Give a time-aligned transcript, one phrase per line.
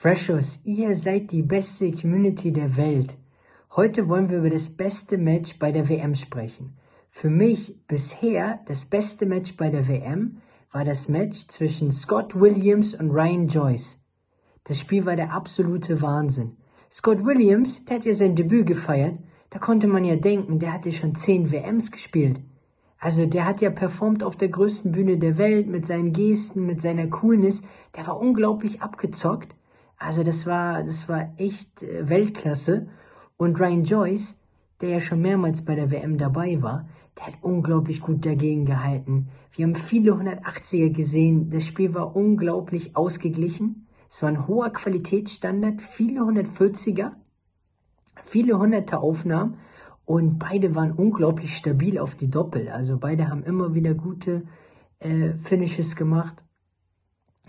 [0.00, 3.18] Freshers, ihr seid die beste Community der Welt.
[3.74, 6.76] Heute wollen wir über das beste Match bei der WM sprechen.
[7.10, 10.36] Für mich bisher das beste Match bei der WM
[10.70, 13.98] war das Match zwischen Scott Williams und Ryan Joyce.
[14.62, 16.58] Das Spiel war der absolute Wahnsinn.
[16.92, 19.18] Scott Williams, der hat ja sein Debüt gefeiert.
[19.50, 22.40] Da konnte man ja denken, der hatte schon zehn WMs gespielt.
[23.00, 26.80] Also der hat ja performt auf der größten Bühne der Welt mit seinen Gesten, mit
[26.80, 27.62] seiner Coolness.
[27.96, 29.57] Der war unglaublich abgezockt.
[29.98, 32.88] Also das war, das war echt äh, Weltklasse.
[33.36, 34.36] Und Ryan Joyce,
[34.80, 36.88] der ja schon mehrmals bei der WM dabei war,
[37.18, 39.28] der hat unglaublich gut dagegen gehalten.
[39.52, 41.50] Wir haben viele 180er gesehen.
[41.50, 43.88] Das Spiel war unglaublich ausgeglichen.
[44.08, 47.12] Es war ein hoher Qualitätsstandard, viele 140er,
[48.22, 49.58] viele 100er Aufnahmen
[50.06, 52.70] und beide waren unglaublich stabil auf die Doppel.
[52.70, 54.44] Also beide haben immer wieder gute
[55.00, 56.42] äh, Finishes gemacht.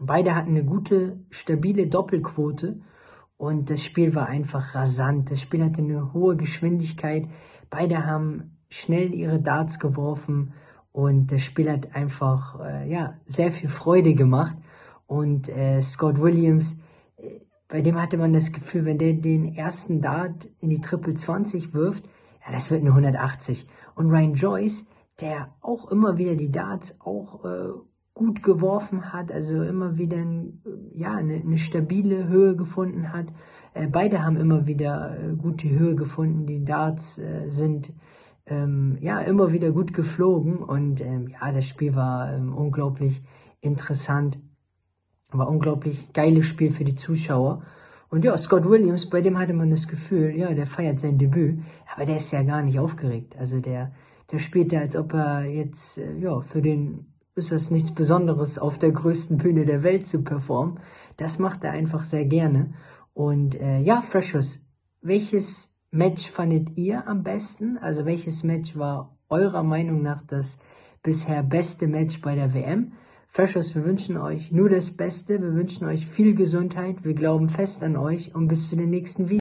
[0.00, 2.80] Beide hatten eine gute, stabile Doppelquote
[3.36, 5.30] und das Spiel war einfach rasant.
[5.30, 7.28] Das Spiel hatte eine hohe Geschwindigkeit.
[7.70, 10.52] Beide haben schnell ihre Darts geworfen
[10.92, 14.56] und das Spiel hat einfach äh, ja sehr viel Freude gemacht.
[15.06, 16.76] Und äh, Scott Williams,
[17.16, 21.14] äh, bei dem hatte man das Gefühl, wenn der den ersten Dart in die Triple
[21.14, 22.04] 20 wirft,
[22.46, 23.66] ja, das wird eine 180.
[23.94, 24.84] Und Ryan Joyce,
[25.20, 27.72] der auch immer wieder die Darts auch äh,
[28.14, 30.62] gut geworfen hat, also immer wieder ein,
[30.92, 33.26] ja, eine, eine, stabile Höhe gefunden hat.
[33.74, 36.46] Äh, beide haben immer wieder äh, gute Höhe gefunden.
[36.46, 37.92] Die Darts äh, sind
[38.46, 43.22] ähm, ja immer wieder gut geflogen und ähm, ja, das Spiel war ähm, unglaublich
[43.60, 44.38] interessant,
[45.32, 47.64] war unglaublich geiles Spiel für die Zuschauer.
[48.10, 51.58] Und ja, Scott Williams, bei dem hatte man das Gefühl, ja, der feiert sein Debüt,
[51.92, 53.34] aber der ist ja gar nicht aufgeregt.
[53.36, 53.92] Also der,
[54.30, 58.58] der spielt ja, als ob er jetzt, äh, ja, für den ist das nichts Besonderes,
[58.58, 60.78] auf der größten Bühne der Welt zu performen.
[61.16, 62.74] Das macht er einfach sehr gerne.
[63.12, 64.60] Und äh, ja, Freshers,
[65.02, 67.76] welches Match fandet ihr am besten?
[67.78, 70.58] Also welches Match war eurer Meinung nach das
[71.02, 72.92] bisher beste Match bei der WM?
[73.26, 77.82] Freshers, wir wünschen euch nur das Beste, wir wünschen euch viel Gesundheit, wir glauben fest
[77.82, 79.32] an euch und bis zu den nächsten Videos.